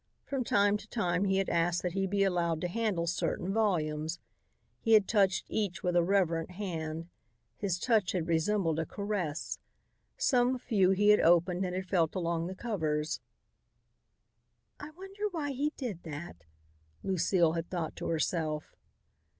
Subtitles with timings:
[0.25, 4.17] From time to time he had asked that he be allowed to handle certain volumes.
[4.79, 7.07] He had touched each with a reverent hand.
[7.55, 9.59] His touch had resembled a caress.
[10.17, 13.21] Some few he had opened and had felt along the covers.
[14.79, 16.45] "I wonder why he did that,"
[17.03, 18.75] Lucile had thought to herself.